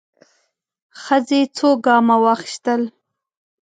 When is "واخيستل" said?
2.23-2.81